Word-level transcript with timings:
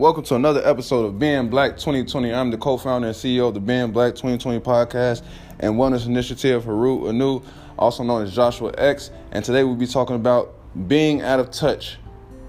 Welcome 0.00 0.24
to 0.24 0.34
another 0.34 0.66
episode 0.66 1.04
of 1.04 1.18
Being 1.18 1.50
Black 1.50 1.72
2020. 1.72 2.32
I'm 2.32 2.50
the 2.50 2.56
co-founder 2.56 3.08
and 3.08 3.14
CEO 3.14 3.48
of 3.48 3.52
the 3.52 3.60
Being 3.60 3.92
Black 3.92 4.14
2020 4.14 4.58
podcast 4.60 5.22
and 5.58 5.74
wellness 5.74 6.06
initiative, 6.06 6.64
Haru 6.64 7.06
Anu, 7.08 7.42
also 7.78 8.02
known 8.02 8.22
as 8.22 8.34
Joshua 8.34 8.72
X. 8.78 9.10
And 9.30 9.44
today 9.44 9.62
we'll 9.62 9.76
be 9.76 9.86
talking 9.86 10.16
about 10.16 10.54
being 10.88 11.20
out 11.20 11.38
of 11.38 11.50
touch. 11.50 11.98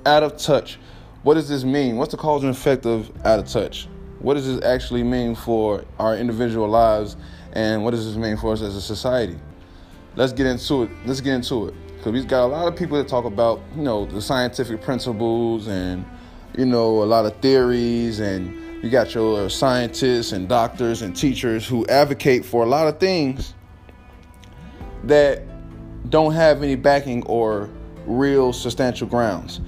Out 0.05 0.23
of 0.23 0.37
touch. 0.37 0.79
What 1.23 1.33
does 1.33 1.49
this 1.49 1.65
mean? 1.65 1.97
What's 1.97 2.11
the 2.11 2.17
cause 2.17 2.43
and 2.43 2.55
effect 2.55 2.85
of 2.85 3.11
out 3.25 3.39
of 3.39 3.47
touch? 3.47 3.89
What 4.19 4.35
does 4.35 4.47
this 4.47 4.63
actually 4.63 5.03
mean 5.03 5.35
for 5.35 5.83
our 5.99 6.15
individual 6.15 6.69
lives? 6.69 7.17
And 7.51 7.83
what 7.83 7.91
does 7.91 8.05
this 8.05 8.15
mean 8.15 8.37
for 8.37 8.53
us 8.53 8.61
as 8.61 8.77
a 8.77 8.81
society? 8.81 9.37
Let's 10.15 10.31
get 10.31 10.45
into 10.45 10.83
it. 10.83 10.91
Let's 11.05 11.19
get 11.19 11.33
into 11.33 11.67
it. 11.67 11.73
Because 11.97 12.13
we've 12.13 12.29
got 12.29 12.45
a 12.45 12.47
lot 12.47 12.69
of 12.69 12.77
people 12.77 12.97
that 12.97 13.09
talk 13.09 13.25
about, 13.25 13.59
you 13.75 13.81
know, 13.81 14.05
the 14.05 14.21
scientific 14.21 14.81
principles 14.81 15.67
and 15.67 16.05
you 16.57 16.65
know, 16.65 17.03
a 17.03 17.05
lot 17.05 17.25
of 17.25 17.35
theories, 17.37 18.19
and 18.19 18.83
you 18.83 18.89
got 18.89 19.13
your 19.13 19.49
scientists 19.49 20.31
and 20.31 20.49
doctors 20.49 21.01
and 21.01 21.15
teachers 21.15 21.67
who 21.67 21.85
advocate 21.87 22.43
for 22.43 22.63
a 22.63 22.67
lot 22.67 22.87
of 22.87 22.99
things 22.99 23.53
that 25.03 25.43
don't 26.09 26.33
have 26.33 26.63
any 26.63 26.75
backing 26.75 27.23
or 27.23 27.69
real 28.05 28.51
substantial 28.51 29.07
grounds. 29.07 29.61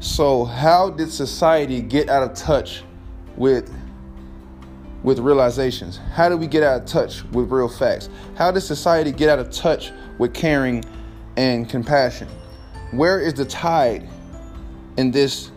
So, 0.00 0.44
how 0.44 0.90
did 0.90 1.12
society 1.12 1.82
get 1.82 2.08
out 2.08 2.22
of 2.22 2.34
touch 2.34 2.82
with 3.36 3.74
with 5.02 5.18
realizations? 5.18 5.98
How 6.12 6.28
did 6.28 6.40
we 6.40 6.46
get 6.46 6.62
out 6.62 6.82
of 6.82 6.86
touch 6.86 7.24
with 7.32 7.50
real 7.50 7.68
facts? 7.68 8.08
How 8.36 8.50
did 8.50 8.60
society 8.60 9.12
get 9.12 9.28
out 9.28 9.38
of 9.38 9.50
touch 9.50 9.92
with 10.18 10.32
caring 10.34 10.84
and 11.36 11.68
compassion? 11.68 12.28
Where 12.92 13.20
is 13.20 13.34
the 13.34 13.44
tide 13.44 14.08
in 14.96 15.10
this 15.10 15.50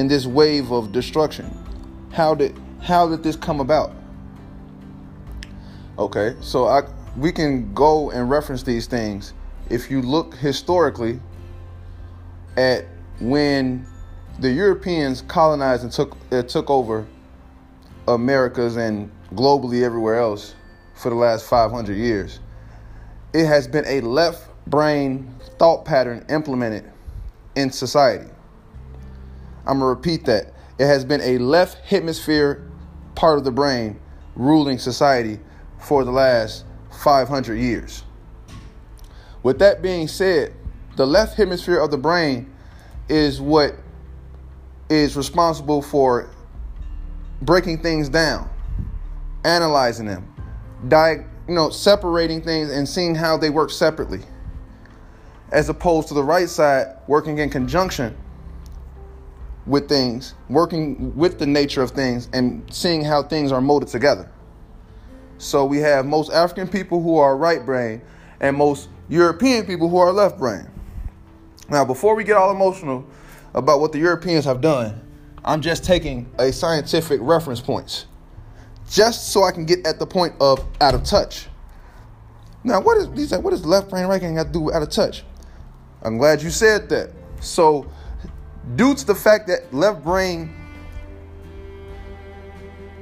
in 0.00 0.08
this 0.08 0.24
wave 0.24 0.72
of 0.72 0.92
destruction? 0.92 1.46
How 2.10 2.34
did 2.34 2.58
how 2.80 3.06
did 3.06 3.22
this 3.22 3.36
come 3.36 3.60
about? 3.60 3.92
Okay, 5.98 6.34
so 6.40 6.66
I 6.66 6.80
we 7.18 7.30
can 7.30 7.74
go 7.74 8.10
and 8.10 8.30
reference 8.30 8.62
these 8.62 8.86
things. 8.86 9.34
If 9.68 9.90
you 9.90 10.00
look 10.00 10.34
historically 10.34 11.20
at 12.56 12.86
when 13.20 13.86
the 14.38 14.50
Europeans 14.50 15.20
colonized 15.20 15.82
and 15.82 15.92
took 15.92 16.16
uh, 16.32 16.42
took 16.44 16.70
over 16.70 17.06
Americas 18.08 18.76
and 18.76 19.10
globally 19.34 19.82
everywhere 19.82 20.18
else 20.18 20.54
for 20.94 21.10
the 21.10 21.14
last 21.14 21.46
500 21.46 21.94
years, 21.94 22.40
it 23.34 23.44
has 23.44 23.68
been 23.68 23.84
a 23.86 24.00
left 24.00 24.48
brain 24.66 25.34
thought 25.58 25.84
pattern 25.84 26.24
implemented 26.30 26.90
in 27.54 27.70
society. 27.70 28.30
I'm 29.70 29.78
going 29.78 29.88
to 29.88 29.96
repeat 29.96 30.24
that. 30.24 30.52
It 30.80 30.86
has 30.86 31.04
been 31.04 31.20
a 31.20 31.38
left 31.38 31.86
hemisphere 31.86 32.68
part 33.14 33.38
of 33.38 33.44
the 33.44 33.52
brain 33.52 34.00
ruling 34.34 34.78
society 34.78 35.38
for 35.78 36.02
the 36.02 36.10
last 36.10 36.64
500 37.04 37.54
years. 37.54 38.02
With 39.44 39.60
that 39.60 39.80
being 39.80 40.08
said, 40.08 40.54
the 40.96 41.06
left 41.06 41.36
hemisphere 41.36 41.78
of 41.78 41.92
the 41.92 41.98
brain 41.98 42.52
is 43.08 43.40
what 43.40 43.76
is 44.88 45.16
responsible 45.16 45.82
for 45.82 46.28
breaking 47.40 47.80
things 47.80 48.08
down, 48.08 48.50
analyzing 49.44 50.06
them, 50.06 50.34
di- 50.88 51.24
you 51.46 51.54
know, 51.54 51.70
separating 51.70 52.42
things 52.42 52.72
and 52.72 52.88
seeing 52.88 53.14
how 53.14 53.36
they 53.36 53.50
work 53.50 53.70
separately, 53.70 54.22
as 55.52 55.68
opposed 55.68 56.08
to 56.08 56.14
the 56.14 56.24
right 56.24 56.48
side 56.48 56.96
working 57.06 57.38
in 57.38 57.48
conjunction 57.50 58.16
with 59.66 59.88
things, 59.88 60.34
working 60.48 61.14
with 61.16 61.38
the 61.38 61.46
nature 61.46 61.82
of 61.82 61.90
things, 61.90 62.28
and 62.32 62.62
seeing 62.72 63.04
how 63.04 63.22
things 63.22 63.52
are 63.52 63.60
molded 63.60 63.88
together. 63.88 64.30
So 65.38 65.64
we 65.64 65.78
have 65.78 66.06
most 66.06 66.32
African 66.32 66.68
people 66.68 67.02
who 67.02 67.18
are 67.18 67.36
right 67.36 67.64
brain 67.64 68.02
and 68.40 68.56
most 68.56 68.88
European 69.08 69.66
people 69.66 69.88
who 69.88 69.96
are 69.96 70.12
left 70.12 70.38
brain. 70.38 70.68
Now, 71.68 71.84
before 71.84 72.14
we 72.14 72.24
get 72.24 72.36
all 72.36 72.50
emotional 72.50 73.06
about 73.54 73.80
what 73.80 73.92
the 73.92 73.98
Europeans 73.98 74.44
have 74.44 74.60
done, 74.60 75.00
I'm 75.44 75.60
just 75.60 75.84
taking 75.84 76.30
a 76.38 76.52
scientific 76.52 77.20
reference 77.22 77.60
points 77.60 78.06
just 78.90 79.32
so 79.32 79.44
I 79.44 79.52
can 79.52 79.64
get 79.64 79.86
at 79.86 79.98
the 79.98 80.06
point 80.06 80.34
of 80.40 80.66
out 80.80 80.94
of 80.94 81.04
touch. 81.04 81.46
Now, 82.64 82.80
what 82.80 82.98
is? 82.98 83.06
What 83.38 83.50
does 83.50 83.64
left 83.64 83.88
brain 83.88 84.06
right 84.06 84.20
brain 84.20 84.34
got 84.34 84.48
to 84.48 84.52
do 84.52 84.60
with 84.60 84.74
out 84.74 84.82
of 84.82 84.90
touch? 84.90 85.22
I'm 86.02 86.18
glad 86.18 86.42
you 86.42 86.50
said 86.50 86.88
that. 86.90 87.10
So 87.40 87.90
due 88.76 88.94
to 88.94 89.06
the 89.06 89.14
fact 89.14 89.46
that 89.46 89.72
left 89.72 90.02
brain 90.02 90.54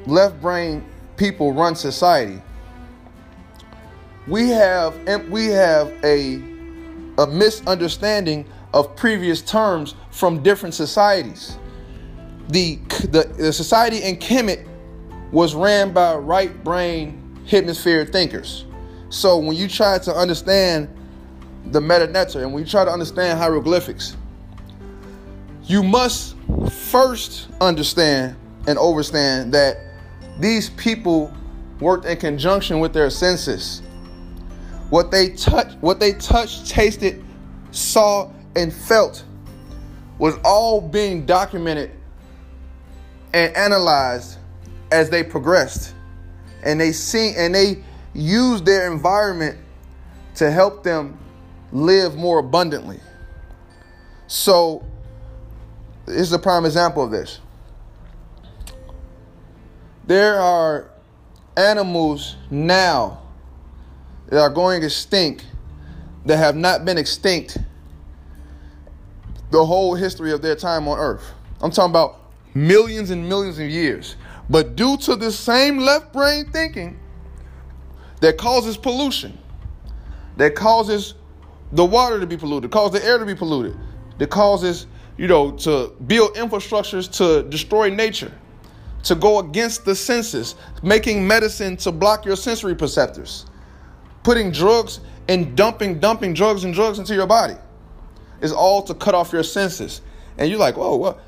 left 0.06 0.40
brain 0.40 0.84
people 1.16 1.52
run 1.52 1.74
society 1.74 2.40
we 4.26 4.48
have 4.48 4.94
we 5.30 5.46
have 5.46 5.92
a 6.04 6.42
a 7.18 7.26
misunderstanding 7.26 8.46
of 8.72 8.94
previous 8.94 9.42
terms 9.42 9.94
from 10.10 10.42
different 10.42 10.74
societies. 10.74 11.58
The 12.48 12.76
the, 13.10 13.32
the 13.36 13.52
society 13.52 14.02
in 14.02 14.16
kemet 14.16 14.66
was 15.32 15.54
ran 15.54 15.92
by 15.92 16.14
right 16.14 16.62
brain 16.64 17.40
hemisphere 17.46 18.04
thinkers. 18.04 18.64
So 19.10 19.38
when 19.38 19.56
you 19.56 19.68
try 19.68 19.98
to 19.98 20.14
understand 20.14 20.88
the 21.66 21.80
meta 21.80 22.04
and 22.04 22.52
when 22.52 22.62
you 22.62 22.68
try 22.68 22.84
to 22.84 22.90
understand 22.90 23.38
hieroglyphics 23.38 24.16
you 25.68 25.82
must 25.82 26.34
first 26.70 27.48
understand 27.60 28.34
and 28.66 28.78
understand 28.78 29.52
that 29.52 29.76
these 30.40 30.70
people 30.70 31.32
worked 31.78 32.06
in 32.06 32.16
conjunction 32.16 32.80
with 32.80 32.94
their 32.94 33.10
senses. 33.10 33.82
What 34.88 35.10
they 35.10 35.28
touched, 35.30 35.76
what 35.80 36.00
they 36.00 36.14
touched, 36.14 36.66
tasted, 36.66 37.22
saw, 37.70 38.32
and 38.56 38.72
felt 38.72 39.24
was 40.18 40.36
all 40.42 40.80
being 40.80 41.26
documented 41.26 41.90
and 43.34 43.54
analyzed 43.54 44.38
as 44.90 45.10
they 45.10 45.22
progressed. 45.22 45.94
And 46.64 46.80
they 46.80 46.92
see 46.92 47.34
and 47.36 47.54
they 47.54 47.84
used 48.14 48.64
their 48.64 48.90
environment 48.90 49.58
to 50.36 50.50
help 50.50 50.82
them 50.82 51.18
live 51.72 52.16
more 52.16 52.38
abundantly. 52.38 53.00
So 54.28 54.82
this 56.08 56.22
is 56.22 56.32
a 56.32 56.38
prime 56.38 56.64
example 56.64 57.04
of 57.04 57.10
this. 57.10 57.40
There 60.06 60.40
are 60.40 60.90
animals 61.56 62.36
now 62.50 63.22
that 64.28 64.40
are 64.40 64.50
going 64.50 64.82
extinct 64.82 65.46
that 66.24 66.36
have 66.36 66.56
not 66.56 66.84
been 66.84 66.98
extinct 66.98 67.58
the 69.50 69.64
whole 69.64 69.94
history 69.94 70.32
of 70.32 70.42
their 70.42 70.56
time 70.56 70.88
on 70.88 70.98
earth. 70.98 71.32
I'm 71.60 71.70
talking 71.70 71.90
about 71.90 72.20
millions 72.54 73.10
and 73.10 73.28
millions 73.28 73.58
of 73.58 73.68
years. 73.68 74.16
But 74.50 74.76
due 74.76 74.96
to 74.98 75.16
the 75.16 75.30
same 75.30 75.78
left 75.78 76.12
brain 76.12 76.50
thinking 76.50 76.98
that 78.20 78.38
causes 78.38 78.76
pollution, 78.76 79.38
that 80.36 80.54
causes 80.54 81.14
the 81.72 81.84
water 81.84 82.18
to 82.18 82.26
be 82.26 82.36
polluted, 82.36 82.70
causes 82.70 83.00
the 83.00 83.06
air 83.06 83.18
to 83.18 83.26
be 83.26 83.34
polluted, 83.34 83.76
that 84.18 84.30
causes 84.30 84.86
you 85.18 85.26
know, 85.26 85.50
to 85.50 85.92
build 86.06 86.34
infrastructures 86.34 87.10
to 87.18 87.46
destroy 87.50 87.90
nature, 87.90 88.32
to 89.02 89.14
go 89.14 89.40
against 89.40 89.84
the 89.84 89.94
senses, 89.94 90.54
making 90.82 91.26
medicine 91.26 91.76
to 91.76 91.92
block 91.92 92.24
your 92.24 92.36
sensory 92.36 92.74
perceptors, 92.74 93.44
putting 94.22 94.50
drugs 94.50 95.00
and 95.28 95.56
dumping, 95.56 95.98
dumping 95.98 96.32
drugs 96.32 96.64
and 96.64 96.72
drugs 96.72 96.98
into 96.98 97.14
your 97.14 97.26
body 97.26 97.56
is 98.40 98.52
all 98.52 98.82
to 98.82 98.94
cut 98.94 99.14
off 99.14 99.32
your 99.32 99.42
senses. 99.42 100.00
And 100.38 100.48
you're 100.48 100.58
like, 100.58 100.76
whoa, 100.76 100.94
what? 100.96 101.20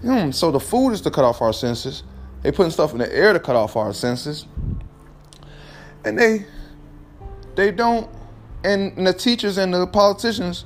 Hmm, 0.00 0.30
so 0.30 0.50
the 0.50 0.60
food 0.60 0.90
is 0.90 1.02
to 1.02 1.10
cut 1.10 1.24
off 1.24 1.42
our 1.42 1.52
senses. 1.52 2.02
They 2.42 2.50
putting 2.50 2.72
stuff 2.72 2.92
in 2.92 2.98
the 2.98 3.14
air 3.14 3.32
to 3.32 3.40
cut 3.40 3.56
off 3.56 3.76
our 3.76 3.92
senses. 3.92 4.46
And 6.04 6.18
they 6.18 6.46
they 7.54 7.70
don't 7.70 8.10
and 8.64 9.06
the 9.06 9.12
teachers 9.12 9.58
and 9.58 9.72
the 9.72 9.86
politicians 9.86 10.64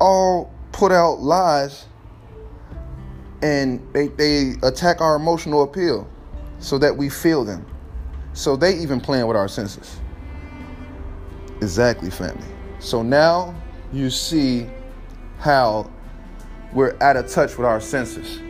all 0.00 0.53
put 0.74 0.90
out 0.90 1.20
lies 1.20 1.86
and 3.42 3.80
they, 3.92 4.08
they 4.08 4.54
attack 4.64 5.00
our 5.00 5.14
emotional 5.14 5.62
appeal 5.62 6.08
so 6.58 6.78
that 6.78 6.96
we 6.96 7.08
feel 7.08 7.44
them. 7.44 7.64
So 8.32 8.56
they 8.56 8.76
even 8.78 9.00
playing 9.00 9.26
with 9.28 9.36
our 9.36 9.46
senses. 9.46 10.00
Exactly, 11.60 12.10
family. 12.10 12.46
So 12.80 13.02
now 13.02 13.54
you 13.92 14.10
see 14.10 14.66
how 15.38 15.88
we're 16.72 16.96
out 17.00 17.16
of 17.16 17.28
touch 17.28 17.56
with 17.56 17.66
our 17.66 17.80
senses. 17.80 18.40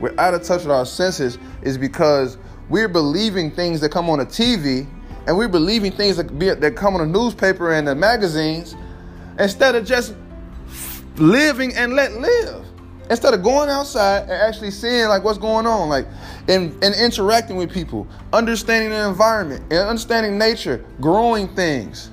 We're 0.00 0.14
out 0.18 0.34
of 0.34 0.42
touch 0.42 0.62
with 0.62 0.70
our 0.70 0.84
senses 0.84 1.38
is 1.62 1.78
because 1.78 2.36
we're 2.68 2.88
believing 2.88 3.50
things 3.50 3.80
that 3.80 3.90
come 3.90 4.10
on 4.10 4.18
the 4.18 4.26
TV 4.26 4.86
and 5.26 5.36
we're 5.36 5.48
believing 5.48 5.92
things 5.92 6.18
that, 6.18 6.38
be, 6.38 6.50
that 6.52 6.76
come 6.76 6.94
on 6.94 7.00
the 7.00 7.18
newspaper 7.18 7.72
and 7.72 7.88
the 7.88 7.94
magazines 7.94 8.76
instead 9.38 9.74
of 9.74 9.86
just 9.86 10.14
living 11.18 11.74
and 11.74 11.94
let 11.94 12.12
live. 12.14 12.64
instead 13.10 13.32
of 13.32 13.42
going 13.42 13.70
outside 13.70 14.22
and 14.22 14.32
actually 14.32 14.70
seeing 14.70 15.08
like 15.08 15.24
what's 15.24 15.38
going 15.38 15.66
on, 15.66 15.88
like 15.88 16.06
and, 16.48 16.72
and 16.82 16.94
interacting 16.94 17.56
with 17.56 17.72
people, 17.72 18.06
understanding 18.32 18.90
the 18.90 19.08
environment 19.08 19.62
and 19.70 19.80
understanding 19.80 20.38
nature, 20.38 20.84
growing 21.00 21.48
things, 21.54 22.10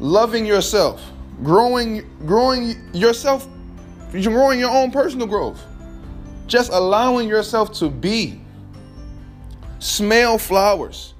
loving 0.00 0.44
yourself, 0.44 1.02
growing 1.42 2.08
growing 2.26 2.74
yourself, 2.92 3.48
you're 4.12 4.32
growing 4.32 4.58
your 4.58 4.70
own 4.70 4.90
personal 4.90 5.26
growth. 5.26 5.62
Just 6.46 6.72
allowing 6.72 7.28
yourself 7.28 7.72
to 7.74 7.88
be. 7.88 8.40
Smell 9.78 10.38
flowers. 10.38 11.14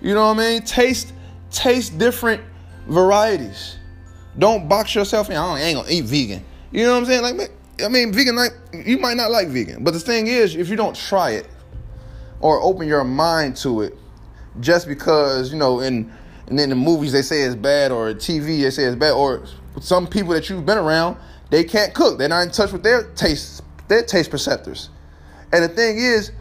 You 0.00 0.14
know 0.14 0.26
what 0.28 0.38
I 0.38 0.50
mean? 0.52 0.62
Taste 0.62 1.12
taste 1.50 1.98
different 1.98 2.42
varieties. 2.86 3.76
Don't 4.38 4.68
box 4.68 4.94
yourself 4.94 5.30
in. 5.30 5.36
I 5.36 5.60
ain't 5.60 5.76
gonna 5.76 5.90
eat 5.90 6.04
vegan. 6.04 6.44
You 6.70 6.84
know 6.84 6.92
what 6.92 6.98
I'm 6.98 7.06
saying? 7.06 7.22
Like, 7.22 7.50
I 7.84 7.88
mean, 7.88 8.12
vegan, 8.12 8.36
like, 8.36 8.52
you 8.72 8.98
might 8.98 9.16
not 9.16 9.30
like 9.30 9.48
vegan, 9.48 9.82
but 9.84 9.92
the 9.92 10.00
thing 10.00 10.26
is, 10.26 10.54
if 10.54 10.68
you 10.68 10.76
don't 10.76 10.96
try 10.96 11.30
it 11.30 11.46
or 12.40 12.60
open 12.60 12.86
your 12.86 13.04
mind 13.04 13.56
to 13.58 13.82
it, 13.82 13.96
just 14.60 14.86
because 14.86 15.52
you 15.52 15.58
know, 15.58 15.80
in 15.80 16.12
and 16.46 16.58
then 16.58 16.70
the 16.70 16.76
movies 16.76 17.12
they 17.12 17.22
say 17.22 17.42
it's 17.42 17.54
bad, 17.54 17.90
or 17.92 18.12
TV 18.14 18.62
they 18.62 18.70
say 18.70 18.84
it's 18.84 18.96
bad, 18.96 19.12
or 19.12 19.44
some 19.80 20.06
people 20.06 20.32
that 20.32 20.48
you've 20.48 20.64
been 20.64 20.78
around, 20.78 21.16
they 21.50 21.64
can't 21.64 21.94
cook. 21.94 22.18
They're 22.18 22.28
not 22.28 22.42
in 22.42 22.50
touch 22.50 22.72
with 22.72 22.82
their 22.82 23.04
taste, 23.14 23.62
their 23.88 24.02
taste 24.02 24.30
perceptors. 24.30 24.88
And 25.52 25.64
the 25.64 25.68
thing 25.68 25.98
is, 25.98 26.32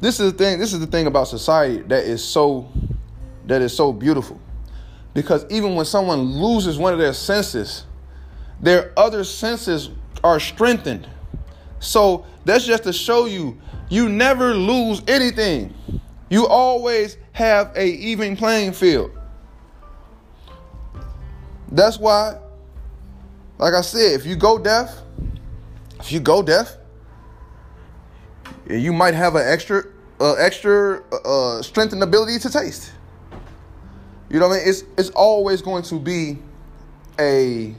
this 0.00 0.20
is 0.20 0.32
the 0.32 0.38
thing. 0.38 0.58
This 0.58 0.72
is 0.72 0.80
the 0.80 0.86
thing 0.86 1.06
about 1.06 1.28
society 1.28 1.82
that 1.82 2.04
is 2.04 2.24
so 2.24 2.70
that 3.46 3.62
is 3.62 3.74
so 3.74 3.92
beautiful. 3.92 4.40
Because 5.14 5.44
even 5.50 5.74
when 5.74 5.84
someone 5.84 6.20
loses 6.20 6.78
one 6.78 6.92
of 6.92 6.98
their 6.98 7.12
senses, 7.12 7.84
their 8.60 8.92
other 8.96 9.24
senses 9.24 9.90
are 10.24 10.40
strengthened. 10.40 11.08
So 11.80 12.24
that's 12.44 12.64
just 12.64 12.84
to 12.84 12.92
show 12.92 13.26
you 13.26 13.58
you 13.88 14.08
never 14.08 14.54
lose 14.54 15.02
anything. 15.06 15.74
You 16.30 16.46
always 16.46 17.18
have 17.32 17.76
a 17.76 17.86
even 17.86 18.36
playing 18.36 18.72
field. 18.72 19.10
That's 21.70 21.98
why, 21.98 22.38
like 23.58 23.74
I 23.74 23.80
said, 23.82 24.12
if 24.12 24.24
you 24.24 24.36
go 24.36 24.58
deaf, 24.58 24.94
if 26.00 26.10
you 26.10 26.20
go 26.20 26.42
deaf, 26.42 26.76
you 28.68 28.92
might 28.92 29.14
have 29.14 29.34
an 29.34 29.46
extra, 29.46 29.84
uh, 30.20 30.34
extra 30.34 31.02
uh, 31.24 31.60
strength 31.62 31.92
and 31.92 32.02
ability 32.02 32.38
to 32.38 32.50
taste. 32.50 32.92
You 34.32 34.40
know 34.40 34.48
what 34.48 34.54
I 34.54 34.58
mean? 34.60 34.68
It's 34.68 34.84
it's 34.96 35.10
always 35.10 35.60
going 35.60 35.82
to 35.84 35.98
be 36.00 36.38
a 37.20 37.74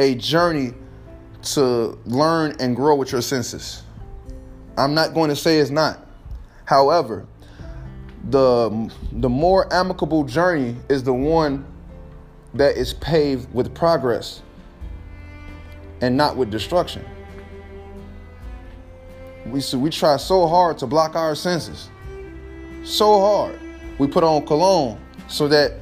a 0.00 0.16
journey 0.16 0.74
to 1.42 1.96
learn 2.04 2.56
and 2.58 2.74
grow 2.74 2.96
with 2.96 3.12
your 3.12 3.22
senses. 3.22 3.84
I'm 4.76 4.94
not 4.94 5.14
going 5.14 5.30
to 5.30 5.36
say 5.36 5.60
it's 5.60 5.70
not. 5.70 6.04
However, 6.64 7.24
the 8.30 8.92
the 9.12 9.28
more 9.28 9.72
amicable 9.72 10.24
journey 10.24 10.74
is 10.88 11.04
the 11.04 11.14
one 11.14 11.64
that 12.54 12.76
is 12.76 12.94
paved 12.94 13.54
with 13.54 13.72
progress 13.72 14.42
and 16.00 16.16
not 16.16 16.36
with 16.36 16.50
destruction. 16.50 17.04
We 19.46 19.60
so 19.60 19.78
we 19.78 19.90
try 19.90 20.16
so 20.16 20.48
hard 20.48 20.78
to 20.78 20.88
block 20.88 21.14
our 21.14 21.36
senses. 21.36 21.90
So 22.82 23.20
hard. 23.20 23.60
We 23.98 24.08
put 24.08 24.24
on 24.24 24.44
cologne 24.46 24.98
so 25.30 25.48
that 25.48 25.74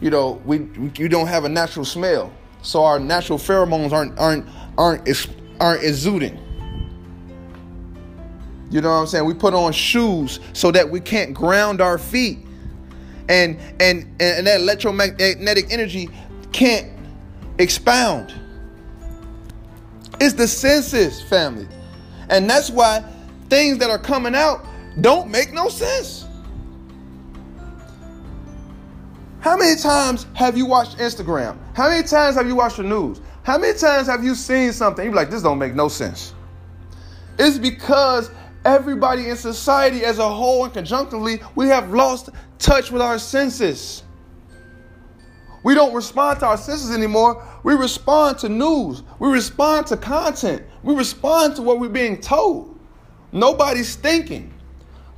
you 0.00 0.10
know 0.10 0.42
we 0.44 0.68
you 0.96 1.08
don't 1.08 1.28
have 1.28 1.44
a 1.44 1.48
natural 1.48 1.84
smell, 1.84 2.32
so 2.62 2.84
our 2.84 2.98
natural 2.98 3.38
pheromones 3.38 3.92
aren't 3.92 4.18
aren't 4.18 4.46
aren't 4.76 5.28
aren't 5.60 5.84
exuding. 5.84 6.40
You 8.70 8.80
know 8.80 8.88
what 8.88 8.96
I'm 8.96 9.06
saying? 9.06 9.24
We 9.24 9.34
put 9.34 9.54
on 9.54 9.72
shoes 9.72 10.40
so 10.52 10.72
that 10.72 10.90
we 10.90 11.00
can't 11.00 11.32
ground 11.32 11.80
our 11.80 11.98
feet, 11.98 12.38
and 13.28 13.58
and 13.78 14.04
and 14.20 14.46
that 14.46 14.60
electromagnetic 14.60 15.66
energy 15.70 16.08
can't 16.52 16.90
expound. 17.58 18.34
It's 20.20 20.34
the 20.34 20.48
senses, 20.48 21.22
family, 21.22 21.68
and 22.30 22.48
that's 22.48 22.70
why 22.70 23.04
things 23.48 23.78
that 23.78 23.90
are 23.90 23.98
coming 23.98 24.34
out 24.34 24.64
don't 25.00 25.30
make 25.30 25.52
no 25.52 25.68
sense. 25.68 26.23
How 29.44 29.58
many 29.58 29.76
times 29.76 30.26
have 30.32 30.56
you 30.56 30.64
watched 30.64 30.96
Instagram? 30.96 31.58
How 31.74 31.90
many 31.90 32.02
times 32.08 32.34
have 32.36 32.46
you 32.46 32.56
watched 32.56 32.78
the 32.78 32.82
news? 32.82 33.20
How 33.42 33.58
many 33.58 33.76
times 33.76 34.06
have 34.06 34.24
you 34.24 34.34
seen 34.34 34.72
something? 34.72 35.04
You're 35.04 35.14
like, 35.14 35.28
this 35.28 35.42
don't 35.42 35.58
make 35.58 35.74
no 35.74 35.88
sense. 35.88 36.32
It's 37.38 37.58
because 37.58 38.30
everybody 38.64 39.28
in 39.28 39.36
society 39.36 40.02
as 40.02 40.18
a 40.18 40.26
whole 40.26 40.64
and 40.64 40.72
conjunctively, 40.72 41.42
we 41.56 41.68
have 41.68 41.92
lost 41.92 42.30
touch 42.58 42.90
with 42.90 43.02
our 43.02 43.18
senses. 43.18 44.02
We 45.62 45.74
don't 45.74 45.92
respond 45.92 46.40
to 46.40 46.46
our 46.46 46.56
senses 46.56 46.90
anymore. 46.90 47.46
We 47.64 47.74
respond 47.74 48.38
to 48.38 48.48
news. 48.48 49.02
We 49.18 49.28
respond 49.28 49.88
to 49.88 49.98
content. 49.98 50.62
We 50.82 50.94
respond 50.94 51.56
to 51.56 51.62
what 51.62 51.80
we're 51.80 51.90
being 51.90 52.18
told. 52.18 52.80
Nobody's 53.30 53.94
thinking. 53.94 54.54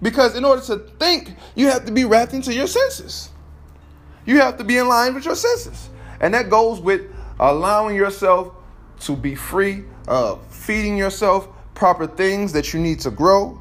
Because 0.02 0.34
in 0.34 0.44
order 0.44 0.62
to 0.62 0.78
think, 0.98 1.36
you 1.54 1.68
have 1.68 1.84
to 1.84 1.92
be 1.92 2.04
wrapped 2.04 2.34
into 2.34 2.52
your 2.52 2.66
senses. 2.66 3.30
You 4.26 4.40
have 4.40 4.58
to 4.58 4.64
be 4.64 4.76
in 4.76 4.88
line 4.88 5.14
with 5.14 5.24
your 5.24 5.36
senses. 5.36 5.88
And 6.20 6.34
that 6.34 6.50
goes 6.50 6.80
with 6.80 7.02
allowing 7.38 7.96
yourself 7.96 8.52
to 9.00 9.16
be 9.16 9.34
free, 9.34 9.84
uh, 10.08 10.36
feeding 10.50 10.96
yourself 10.96 11.48
proper 11.74 12.06
things 12.06 12.52
that 12.52 12.72
you 12.72 12.80
need 12.80 13.00
to 13.00 13.10
grow, 13.10 13.60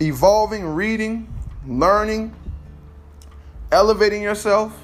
evolving, 0.00 0.66
reading, 0.66 1.32
learning, 1.66 2.34
elevating 3.72 4.22
yourself, 4.22 4.78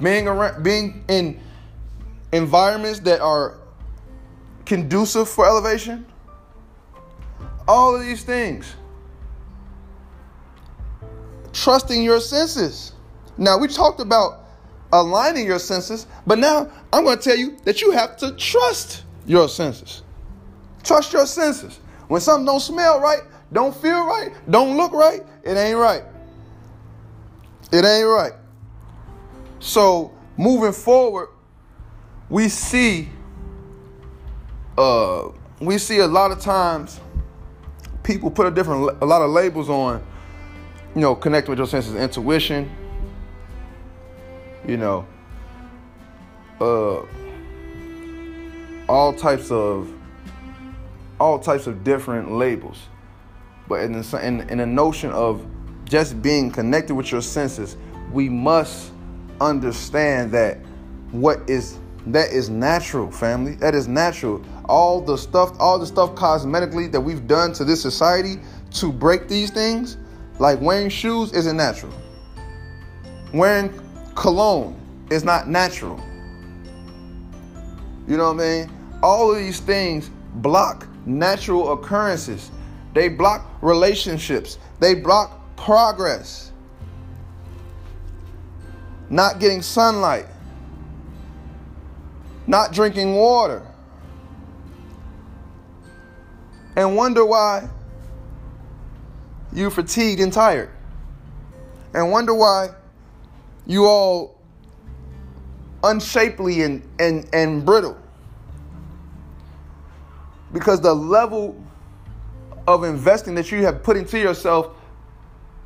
being 0.00 0.28
around, 0.28 0.62
being 0.62 1.04
in 1.08 1.40
environments 2.32 3.00
that 3.00 3.20
are 3.20 3.58
conducive 4.66 5.28
for 5.28 5.46
elevation. 5.46 6.06
All 7.66 7.96
of 7.96 8.02
these 8.02 8.22
things. 8.22 8.74
Trusting 11.52 12.02
your 12.02 12.20
senses. 12.20 12.92
Now, 13.38 13.58
we 13.58 13.68
talked 13.68 14.00
about 14.00 14.44
aligning 14.92 15.46
your 15.46 15.58
senses, 15.58 16.06
but 16.26 16.38
now 16.38 16.70
I'm 16.92 17.04
going 17.04 17.18
to 17.18 17.22
tell 17.22 17.36
you 17.36 17.56
that 17.64 17.82
you 17.82 17.90
have 17.90 18.16
to 18.18 18.32
trust 18.32 19.04
your 19.26 19.48
senses. 19.48 20.02
Trust 20.82 21.12
your 21.12 21.26
senses. 21.26 21.80
When 22.08 22.20
something 22.20 22.46
don't 22.46 22.60
smell 22.60 23.00
right, 23.00 23.20
don't 23.52 23.74
feel 23.74 24.06
right, 24.06 24.32
don't 24.50 24.76
look 24.76 24.92
right, 24.92 25.20
it 25.42 25.56
ain't 25.56 25.78
right. 25.78 26.04
It 27.72 27.84
ain't 27.84 28.06
right. 28.06 28.32
So, 29.58 30.12
moving 30.36 30.72
forward, 30.72 31.28
we 32.28 32.48
see 32.48 33.08
uh 34.78 35.28
we 35.60 35.78
see 35.78 36.00
a 36.00 36.06
lot 36.06 36.30
of 36.30 36.40
times 36.40 37.00
people 38.02 38.30
put 38.30 38.46
a 38.46 38.50
different 38.50 39.00
a 39.00 39.06
lot 39.06 39.22
of 39.22 39.30
labels 39.30 39.70
on 39.70 40.04
you 40.96 41.02
know, 41.02 41.14
connecting 41.14 41.50
with 41.50 41.58
your 41.58 41.68
senses, 41.68 41.94
intuition, 41.94 42.70
you 44.66 44.76
know, 44.76 45.06
uh, 46.60 47.02
all 48.88 49.12
types 49.12 49.50
of 49.50 49.92
all 51.18 51.38
types 51.38 51.66
of 51.66 51.82
different 51.84 52.32
labels. 52.32 52.78
But 53.68 53.80
in 53.80 53.92
the, 53.92 54.26
in, 54.26 54.48
in 54.48 54.58
the 54.58 54.66
notion 54.66 55.10
of 55.10 55.44
just 55.84 56.20
being 56.22 56.50
connected 56.50 56.94
with 56.94 57.10
your 57.10 57.22
senses, 57.22 57.76
we 58.12 58.28
must 58.28 58.92
understand 59.40 60.30
that 60.32 60.58
what 61.10 61.48
is 61.48 61.78
that 62.08 62.30
is 62.30 62.48
natural, 62.48 63.10
family. 63.10 63.56
That 63.56 63.74
is 63.74 63.88
natural. 63.88 64.44
All 64.66 65.00
the 65.00 65.16
stuff, 65.16 65.56
all 65.58 65.78
the 65.78 65.86
stuff 65.86 66.14
cosmetically 66.14 66.92
that 66.92 67.00
we've 67.00 67.26
done 67.26 67.52
to 67.54 67.64
this 67.64 67.82
society 67.82 68.40
to 68.74 68.92
break 68.92 69.26
these 69.26 69.50
things, 69.50 69.96
like 70.38 70.60
wearing 70.60 70.88
shoes, 70.88 71.32
isn't 71.32 71.56
natural. 71.56 71.92
Wearing 73.32 73.72
cologne 74.16 74.74
is 75.10 75.22
not 75.22 75.48
natural. 75.48 76.00
You 78.08 78.16
know 78.16 78.32
what 78.32 78.42
I 78.44 78.62
mean? 78.64 78.72
All 79.02 79.30
of 79.30 79.38
these 79.38 79.60
things 79.60 80.10
block 80.36 80.88
natural 81.04 81.72
occurrences. 81.72 82.50
They 82.94 83.08
block 83.08 83.46
relationships. 83.62 84.58
They 84.80 84.94
block 84.94 85.56
progress. 85.56 86.50
Not 89.10 89.38
getting 89.38 89.62
sunlight. 89.62 90.26
Not 92.46 92.72
drinking 92.72 93.14
water. 93.14 93.66
And 96.74 96.96
wonder 96.96 97.24
why 97.24 97.68
you're 99.52 99.70
fatigued 99.70 100.20
and 100.20 100.32
tired. 100.32 100.70
And 101.94 102.10
wonder 102.10 102.34
why 102.34 102.70
you 103.66 103.86
all 103.86 104.40
unshapely 105.84 106.62
and, 106.62 106.82
and, 106.98 107.28
and 107.32 107.64
brittle. 107.64 107.96
because 110.52 110.80
the 110.80 110.94
level 110.94 111.62
of 112.66 112.84
investing 112.84 113.34
that 113.34 113.50
you 113.52 113.64
have 113.64 113.82
put 113.82 113.96
into 113.96 114.18
yourself 114.18 114.74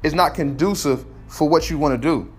is 0.02 0.14
not 0.14 0.34
conducive 0.34 1.04
for 1.28 1.48
what 1.48 1.70
you 1.70 1.78
want 1.78 1.94
to 1.94 1.98
do. 1.98 2.32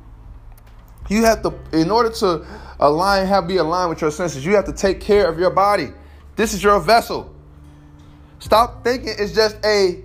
You 1.10 1.24
have 1.26 1.42
to, 1.44 1.54
in 1.74 1.90
order 1.90 2.10
to 2.12 2.46
align, 2.80 3.28
have 3.28 3.48
be 3.48 3.58
aligned 3.58 3.90
with 3.90 4.02
your 4.02 4.12
senses, 4.12 4.46
you 4.46 4.56
have 4.56 4.66
to 4.66 4.74
take 4.74 5.02
care 5.02 5.28
of 5.30 5.40
your 5.40 5.52
body. 5.52 5.90
This 6.36 6.54
is 6.54 6.64
your 6.64 6.80
vessel. 6.80 7.34
Stop 8.40 8.84
thinking 8.84 9.14
it's 9.18 9.34
just 9.34 9.58
a 9.66 10.04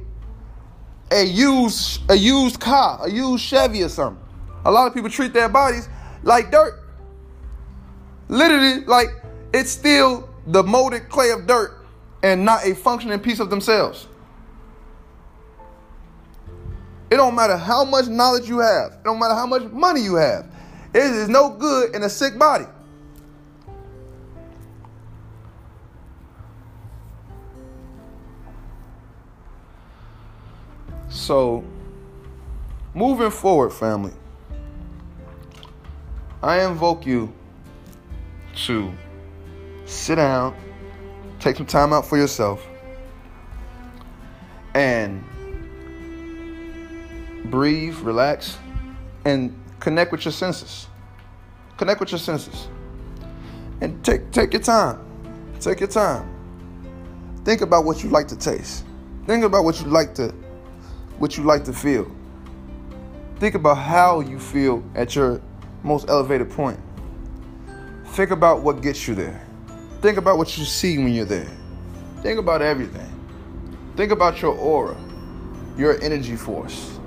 a 1.11 1.25
used 1.25 2.03
a 2.11 2.17
used 2.17 2.61
car, 2.61 3.01
a 3.07 3.11
used 3.11 3.45
Chevy 3.45 3.83
or 3.83 3.89
something. 3.89 4.23
A 4.67 4.71
lot 4.71 4.89
of 4.89 4.95
people 4.95 5.09
treat 5.09 5.33
their 5.33 5.49
bodies 5.49 5.89
like 6.25 6.51
dirt. 6.51 6.83
Literally, 8.27 8.85
like 8.85 9.07
it's 9.55 9.71
still 9.71 10.29
the 10.49 10.61
molded 10.65 11.09
clay 11.09 11.31
of 11.31 11.47
dirt 11.47 11.87
and 12.25 12.45
not 12.45 12.67
a 12.67 12.75
functioning 12.75 13.21
piece 13.21 13.39
of 13.39 13.49
themselves. 13.49 14.09
It 17.11 17.17
don't 17.17 17.37
matter 17.37 17.57
how 17.57 17.85
much 17.85 18.09
knowledge 18.09 18.49
you 18.49 18.59
have. 18.59 18.95
It 18.95 19.05
don't 19.05 19.21
matter 19.21 19.35
how 19.35 19.47
much 19.47 19.63
money 19.71 20.01
you 20.01 20.17
have. 20.17 20.47
It 20.93 21.05
is 21.05 21.29
no 21.29 21.51
good 21.51 21.95
in 21.95 22.03
a 22.03 22.11
sick 22.11 22.37
body. 22.37 22.65
So, 31.09 31.63
moving 32.95 33.31
forward, 33.31 33.71
family, 33.71 34.13
I 36.47 36.65
invoke 36.65 37.05
you 37.05 37.33
to 38.67 38.93
sit 39.85 40.15
down, 40.15 40.55
take 41.41 41.57
some 41.57 41.67
time 41.67 41.93
out 41.93 42.07
for 42.07 42.17
yourself, 42.17 42.65
and 44.73 45.25
breathe, 47.47 47.97
relax, 47.97 48.59
and 49.25 49.61
connect 49.81 50.13
with 50.13 50.25
your 50.25 50.31
senses. 50.31 50.87
Connect 51.79 51.99
with 51.99 52.13
your 52.13 52.21
senses. 52.21 52.69
And 53.81 54.05
take 54.05 54.31
take 54.31 54.53
your 54.53 54.63
time. 54.63 55.05
Take 55.59 55.81
your 55.81 55.89
time. 55.89 56.33
Think 57.45 57.61
about 57.61 57.85
what 57.85 58.05
you 58.05 58.11
like 58.11 58.29
to 58.29 58.37
taste. 58.37 58.85
Think 59.27 59.43
about 59.43 59.65
what 59.65 59.81
you 59.81 59.89
like 59.89 60.15
to 60.15 60.29
what 61.19 61.37
you 61.37 61.43
like 61.43 61.65
to 61.65 61.73
feel. 61.73 62.09
Think 63.41 63.57
about 63.57 63.79
how 63.79 64.21
you 64.21 64.39
feel 64.39 64.85
at 64.95 65.17
your 65.17 65.43
most 65.87 66.09
elevated 66.09 66.51
point. 66.51 66.79
Think 68.09 68.31
about 68.31 68.63
what 68.63 68.83
gets 68.83 69.07
you 69.07 69.15
there. 69.15 69.47
Think 70.03 70.19
about 70.19 70.37
what 70.37 70.59
you 70.59 70.65
see 70.65 70.99
when 70.99 71.15
you're 71.15 71.25
there. 71.25 71.51
Think 72.23 72.39
about 72.39 72.61
everything. 72.61 73.13
Think 73.97 74.13
about 74.13 74.43
your 74.43 74.55
aura, 74.55 74.97
your 75.79 76.01
energy 76.03 76.37
force. 76.37 76.99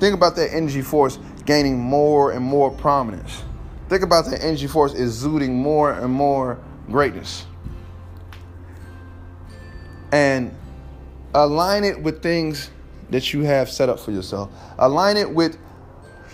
Think 0.00 0.14
about 0.14 0.34
that 0.36 0.52
energy 0.52 0.82
force 0.82 1.18
gaining 1.44 1.78
more 1.78 2.32
and 2.32 2.44
more 2.44 2.70
prominence. 2.70 3.42
Think 3.88 4.02
about 4.02 4.24
that 4.26 4.42
energy 4.42 4.66
force 4.66 4.94
exuding 4.94 5.54
more 5.54 5.92
and 5.92 6.12
more 6.12 6.58
greatness. 6.90 7.46
And 10.10 10.54
align 11.34 11.84
it 11.84 12.00
with 12.00 12.22
things 12.22 12.70
that 13.10 13.32
you 13.32 13.42
have 13.42 13.68
set 13.70 13.88
up 13.88 14.00
for 14.00 14.10
yourself. 14.10 14.50
Align 14.78 15.16
it 15.16 15.30
with 15.30 15.58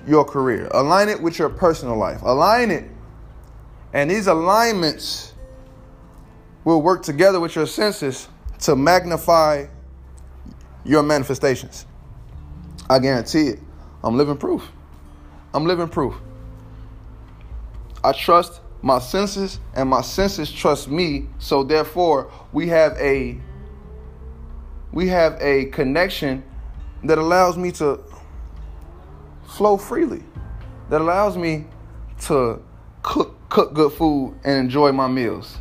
your 0.06 0.24
career. 0.24 0.68
Align 0.72 1.08
it 1.08 1.20
with 1.20 1.38
your 1.38 1.48
personal 1.48 1.96
life. 1.96 2.22
Align 2.22 2.70
it. 2.70 2.84
And 3.92 4.10
these 4.10 4.26
alignments 4.26 5.34
will 6.64 6.82
work 6.82 7.02
together 7.02 7.40
with 7.40 7.54
your 7.56 7.66
senses 7.66 8.28
to 8.60 8.76
magnify 8.76 9.66
your 10.84 11.02
manifestations. 11.02 11.86
I 12.88 12.98
guarantee 12.98 13.48
it. 13.48 13.60
I'm 14.02 14.16
living 14.16 14.36
proof. 14.36 14.68
I'm 15.52 15.64
living 15.66 15.88
proof. 15.88 16.14
I 18.02 18.12
trust 18.12 18.60
my 18.82 18.98
senses 18.98 19.60
and 19.74 19.88
my 19.88 20.00
senses 20.00 20.50
trust 20.50 20.88
me, 20.88 21.26
so 21.38 21.62
therefore 21.62 22.30
we 22.52 22.68
have 22.68 22.96
a 22.98 23.38
we 24.92 25.08
have 25.08 25.38
a 25.40 25.66
connection 25.66 26.42
that 27.04 27.18
allows 27.18 27.56
me 27.56 27.70
to 27.72 28.00
flow 29.50 29.76
freely. 29.76 30.22
That 30.88 31.00
allows 31.00 31.36
me 31.36 31.66
to 32.22 32.62
cook 33.02 33.36
cook 33.48 33.74
good 33.74 33.92
food 33.92 34.38
and 34.44 34.58
enjoy 34.58 34.92
my 34.92 35.08
meals 35.08 35.58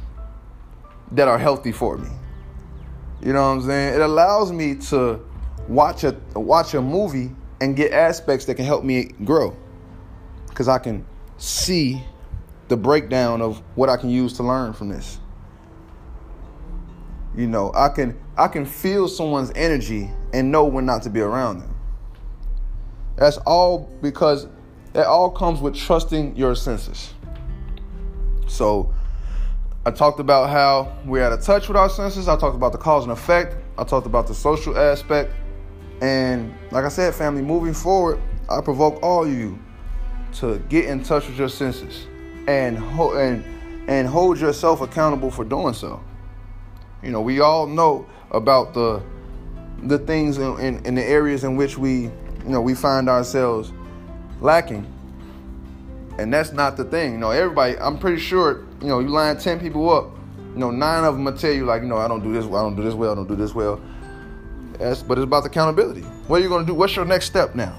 that 1.12 1.28
are 1.28 1.38
healthy 1.38 1.72
for 1.72 1.98
me. 1.98 2.10
You 3.22 3.34
know 3.34 3.42
what 3.42 3.56
I'm 3.58 3.62
saying? 3.62 3.96
It 3.96 4.02
allows 4.02 4.52
me 4.52 4.76
to 4.76 5.20
watch 5.68 6.04
a 6.04 6.16
watch 6.36 6.74
a 6.74 6.82
movie 6.82 7.32
and 7.62 7.76
get 7.76 7.92
aspects 7.92 8.46
that 8.46 8.56
can 8.56 8.66
help 8.66 8.84
me 8.84 9.12
grow 9.24 9.56
because 10.48 10.68
I 10.68 10.80
can 10.80 11.06
see 11.38 12.02
the 12.68 12.78
breakdown 12.78 13.42
of 13.42 13.62
what 13.76 13.90
I 13.90 13.98
can 13.98 14.10
use 14.10 14.34
to 14.34 14.44
learn 14.44 14.74
from 14.74 14.90
this. 14.90 15.20
You 17.36 17.48
know, 17.48 17.72
I 17.74 17.90
can 17.90 18.20
I 18.38 18.48
can 18.48 18.66
feel 18.66 19.08
someone's 19.08 19.52
energy 19.56 20.10
and 20.34 20.52
know 20.52 20.66
when 20.66 20.86
not 20.86 21.04
to 21.04 21.10
be 21.10 21.22
around 21.22 21.60
them. 21.60 21.79
That's 23.20 23.38
all 23.40 23.90
because 24.02 24.48
it 24.96 25.06
all 25.06 25.30
comes 25.30 25.60
with 25.60 25.76
trusting 25.76 26.38
your 26.38 26.56
senses. 26.56 27.14
So 28.48 28.94
I 29.86 29.92
talked 29.92 30.22
about 30.22 30.50
how 30.50 30.98
we're 31.06 31.24
out 31.24 31.34
of 31.34 31.42
touch 31.42 31.68
with 31.68 31.76
our 31.76 31.90
senses. 31.90 32.30
I 32.30 32.38
talked 32.38 32.56
about 32.56 32.72
the 32.72 32.78
cause 32.78 33.04
and 33.04 33.12
effect. 33.12 33.58
I 33.78 33.84
talked 33.84 34.08
about 34.08 34.28
the 34.28 34.34
social 34.34 34.78
aspect. 34.78 35.34
And 36.02 36.54
like 36.72 36.86
I 36.86 36.88
said, 36.88 37.14
family, 37.14 37.42
moving 37.42 37.74
forward, 37.74 38.22
I 38.50 38.62
provoke 38.62 39.04
all 39.04 39.28
you 39.28 39.60
to 40.36 40.60
get 40.70 40.86
in 40.86 41.04
touch 41.04 41.28
with 41.28 41.38
your 41.38 41.50
senses 41.50 42.08
and 42.48 42.78
ho- 42.78 43.18
and 43.18 43.44
and 43.90 44.08
hold 44.08 44.40
yourself 44.40 44.80
accountable 44.80 45.30
for 45.30 45.44
doing 45.44 45.74
so. 45.74 46.02
You 47.04 47.12
know, 47.12 47.22
we 47.22 47.42
all 47.42 47.68
know 47.68 48.08
about 48.32 48.74
the 48.74 49.04
the 49.84 49.98
things 50.00 50.38
in, 50.38 50.60
in, 50.60 50.86
in 50.86 50.96
the 50.96 51.04
areas 51.04 51.44
in 51.44 51.56
which 51.56 51.78
we, 51.78 52.12
you 52.44 52.50
know, 52.50 52.62
we 52.62 52.76
find 52.76 53.10
ourselves 53.10 53.72
lacking. 54.42 54.86
And 56.18 56.34
that's 56.34 56.52
not 56.52 56.76
the 56.76 56.84
thing. 56.84 57.14
You 57.14 57.18
know, 57.18 57.32
everybody, 57.32 57.78
I'm 57.78 57.98
pretty 57.98 58.20
sure, 58.20 58.66
you 58.82 58.88
know, 58.88 59.00
you 59.00 59.08
line 59.08 59.38
10 59.38 59.60
people 59.60 59.90
up, 59.90 60.12
you 60.54 60.60
know, 60.60 60.72
nine 60.72 61.04
of 61.04 61.16
them 61.16 61.24
will 61.24 61.38
tell 61.38 61.52
you, 61.52 61.66
like, 61.66 61.82
you 61.82 61.88
know, 61.88 61.98
I 61.98 62.08
don't 62.08 62.24
do 62.24 62.34
this 62.34 62.46
well, 62.46 62.62
I 62.62 62.66
don't 62.66 62.76
do 62.76 62.84
this 62.84 62.94
well, 62.94 63.12
I 63.12 63.16
don't 63.16 63.28
do 63.28 63.36
this 63.36 63.54
well. 63.54 63.80
That's, 64.74 65.02
but 65.02 65.18
it's 65.18 65.24
about 65.24 65.44
the 65.44 65.50
accountability. 65.50 66.02
What 66.28 66.42
are 66.42 66.44
you 66.44 66.50
to 66.58 66.66
do? 66.66 66.74
What's 66.74 66.96
your 66.96 67.06
next 67.06 67.26
step 67.26 67.56
now? 67.56 67.78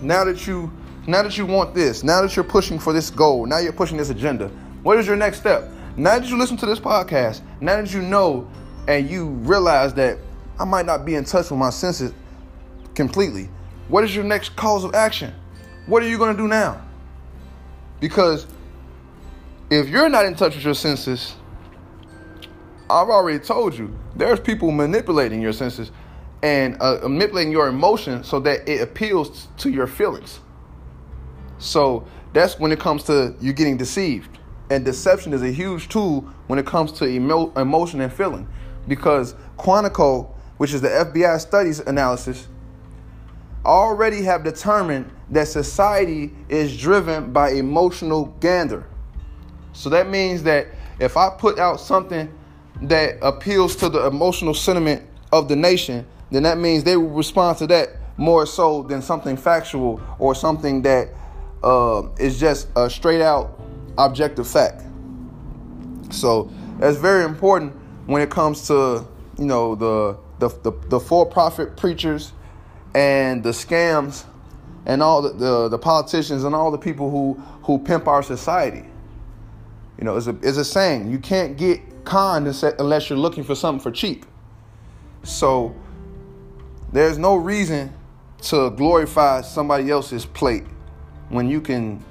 Now 0.00 0.24
that 0.24 0.46
you 0.46 0.70
now 1.06 1.22
that 1.22 1.38
you 1.38 1.46
want 1.46 1.74
this, 1.74 2.02
now 2.02 2.20
that 2.20 2.36
you're 2.36 2.44
pushing 2.44 2.78
for 2.78 2.92
this 2.92 3.08
goal, 3.08 3.46
now 3.46 3.58
you're 3.58 3.72
pushing 3.72 3.96
this 3.96 4.10
agenda, 4.10 4.48
what 4.82 4.98
is 4.98 5.06
your 5.06 5.16
next 5.16 5.38
step? 5.38 5.70
Now 5.96 6.18
that 6.18 6.28
you 6.28 6.36
listen 6.36 6.58
to 6.58 6.66
this 6.66 6.78
podcast, 6.78 7.40
now 7.60 7.76
that 7.80 7.92
you 7.92 8.02
know 8.02 8.48
and 8.86 9.08
you 9.08 9.28
realize 9.28 9.94
that 9.94 10.18
I 10.60 10.64
might 10.64 10.84
not 10.84 11.06
be 11.06 11.14
in 11.14 11.24
touch 11.24 11.50
with 11.50 11.58
my 11.58 11.70
senses 11.70 12.12
completely, 12.94 13.48
what 13.88 14.04
is 14.04 14.14
your 14.14 14.24
next 14.24 14.54
cause 14.56 14.84
of 14.84 14.94
action? 14.94 15.34
What 15.86 16.02
are 16.02 16.08
you 16.08 16.18
going 16.18 16.36
to 16.36 16.42
do 16.42 16.48
now? 16.48 16.82
Because 18.00 18.46
if 19.70 19.88
you're 19.88 20.08
not 20.08 20.26
in 20.26 20.34
touch 20.34 20.54
with 20.54 20.64
your 20.64 20.74
senses, 20.74 21.34
I've 22.90 23.08
already 23.08 23.38
told 23.38 23.76
you, 23.76 23.96
there's 24.14 24.40
people 24.40 24.70
manipulating 24.70 25.42
your 25.42 25.52
senses 25.52 25.90
and 26.42 26.76
uh, 26.80 27.00
manipulating 27.02 27.52
your 27.52 27.68
emotion 27.68 28.24
so 28.24 28.40
that 28.40 28.68
it 28.68 28.80
appeals 28.80 29.48
to 29.58 29.70
your 29.70 29.86
feelings. 29.86 30.40
So 31.58 32.06
that's 32.32 32.58
when 32.58 32.72
it 32.72 32.78
comes 32.78 33.04
to 33.04 33.34
you 33.40 33.52
getting 33.52 33.76
deceived. 33.76 34.38
And 34.70 34.84
deception 34.84 35.32
is 35.32 35.42
a 35.42 35.50
huge 35.50 35.88
tool 35.88 36.22
when 36.46 36.58
it 36.58 36.66
comes 36.66 36.92
to 36.92 37.06
emo- 37.06 37.52
emotion 37.54 38.00
and 38.00 38.12
feeling. 38.12 38.48
Because 38.86 39.34
Quantico, 39.58 40.30
which 40.58 40.72
is 40.72 40.80
the 40.80 40.88
FBI 40.88 41.40
studies 41.40 41.80
analysis, 41.80 42.48
already 43.68 44.22
have 44.22 44.44
determined 44.44 45.10
that 45.30 45.48
society 45.48 46.32
is 46.48 46.76
driven 46.76 47.32
by 47.32 47.50
emotional 47.50 48.26
gander. 48.40 48.86
So 49.72 49.90
that 49.90 50.08
means 50.08 50.42
that 50.44 50.68
if 50.98 51.16
I 51.16 51.30
put 51.30 51.58
out 51.58 51.80
something 51.80 52.32
that 52.82 53.18
appeals 53.22 53.76
to 53.76 53.88
the 53.88 54.06
emotional 54.06 54.54
sentiment 54.54 55.02
of 55.32 55.48
the 55.48 55.56
nation, 55.56 56.06
then 56.30 56.42
that 56.44 56.58
means 56.58 56.84
they 56.84 56.96
will 56.96 57.10
respond 57.10 57.58
to 57.58 57.66
that 57.68 57.90
more 58.16 58.46
so 58.46 58.82
than 58.82 59.00
something 59.00 59.36
factual 59.36 60.00
or 60.18 60.34
something 60.34 60.82
that 60.82 61.08
uh, 61.62 62.02
is 62.18 62.38
just 62.40 62.68
a 62.76 62.88
straight 62.88 63.22
out 63.22 63.60
objective 63.96 64.48
fact. 64.48 64.82
So 66.10 66.50
that's 66.78 66.96
very 66.96 67.24
important 67.24 67.74
when 68.06 68.22
it 68.22 68.30
comes 68.30 68.66
to 68.68 69.06
you 69.38 69.44
know 69.44 69.74
the 69.74 70.18
the, 70.38 70.48
the, 70.62 70.72
the 70.88 71.00
for 71.00 71.26
profit 71.26 71.76
preachers 71.76 72.32
and 72.94 73.42
the 73.42 73.50
scams 73.50 74.24
and 74.86 75.02
all 75.02 75.22
the, 75.22 75.30
the, 75.30 75.68
the 75.68 75.78
politicians 75.78 76.44
and 76.44 76.54
all 76.54 76.70
the 76.70 76.78
people 76.78 77.10
who 77.10 77.34
who 77.62 77.78
pimp 77.78 78.08
our 78.08 78.22
society. 78.22 78.84
You 79.98 80.04
know, 80.04 80.16
it's 80.16 80.26
a 80.26 80.36
it's 80.42 80.56
a 80.56 80.64
saying 80.64 81.10
you 81.10 81.18
can't 81.18 81.56
get 81.56 81.80
conned 82.04 82.46
unless 82.78 83.10
you're 83.10 83.18
looking 83.18 83.44
for 83.44 83.54
something 83.54 83.82
for 83.82 83.90
cheap. 83.90 84.24
So 85.22 85.74
there's 86.92 87.18
no 87.18 87.36
reason 87.36 87.92
to 88.42 88.70
glorify 88.70 89.42
somebody 89.42 89.90
else's 89.90 90.24
plate 90.24 90.64
when 91.28 91.50
you 91.50 91.60
can, 91.60 92.02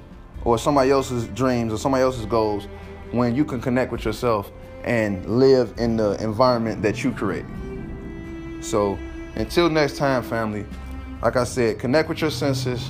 or 0.43 0.59
somebody 0.59 0.91
else's 0.91 1.27
dreams 1.29 1.73
or 1.73 1.77
somebody 1.77 2.03
else's 2.03 2.25
goals, 2.27 2.67
when 3.11 3.33
you 3.35 3.43
can 3.43 3.59
connect 3.59 3.91
with 3.91 4.05
yourself 4.05 4.51
and 4.83 5.25
live 5.25 5.73
in 5.77 5.97
the 5.97 6.11
environment 6.23 6.81
that 6.83 7.03
you 7.03 7.11
create. 7.11 7.45
So 8.61 8.99
until 9.39 9.69
next 9.69 9.97
time, 9.97 10.23
family, 10.23 10.65
like 11.21 11.35
I 11.35 11.43
said, 11.43 11.79
connect 11.79 12.09
with 12.09 12.21
your 12.21 12.31
senses, 12.31 12.89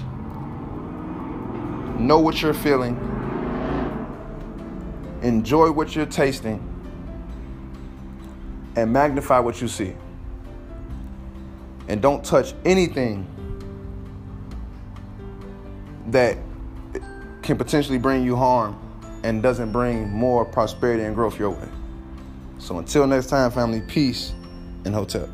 know 1.99 2.19
what 2.19 2.41
you're 2.41 2.53
feeling, 2.53 2.95
enjoy 5.21 5.71
what 5.71 5.95
you're 5.95 6.05
tasting, 6.05 6.63
and 8.75 8.91
magnify 8.91 9.39
what 9.39 9.61
you 9.61 9.67
see. 9.67 9.95
And 11.87 12.01
don't 12.01 12.23
touch 12.23 12.53
anything 12.65 13.25
that 16.07 16.37
can 17.41 17.57
potentially 17.57 17.97
bring 17.97 18.23
you 18.23 18.35
harm 18.35 18.77
and 19.23 19.41
doesn't 19.41 19.71
bring 19.71 20.09
more 20.09 20.45
prosperity 20.45 21.03
and 21.03 21.15
growth 21.15 21.39
your 21.39 21.49
way. 21.49 21.67
So 22.59 22.77
until 22.77 23.07
next 23.07 23.27
time, 23.27 23.51
family, 23.51 23.81
peace 23.81 24.33
and 24.85 24.93
hotep. 24.93 25.29